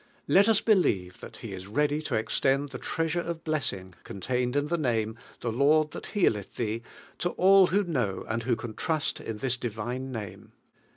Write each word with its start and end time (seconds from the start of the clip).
Let 0.27 0.47
as 0.47 0.61
believe 0.61 1.19
thai 1.19 1.27
I 1.27 1.29
h 1.33 1.43
is 1.43 1.67
ready 1.67 2.01
to 2.01 2.15
extend 2.15 2.69
the 2.69 2.79
treasure 2.79 3.19
of 3.21 3.43
bless 3.43 3.71
ing, 3.71 3.93
contained 4.03 4.55
in 4.55 4.69
the 4.69 4.77
name, 4.79 5.15
The 5.41 5.51
Lord 5.51 5.91
that 5.91 6.07
healeth 6.17 6.55
thee, 6.55 6.81
to 7.19 7.29
all 7.33 7.67
who 7.67 7.83
know 7.83 8.25
and 8.27 8.41
who 8.41 8.55
ran 8.55 8.73
trust 8.73 9.19
in 9.21 9.37
litis 9.37 9.59
divine 9.59 10.11
name. 10.11 10.53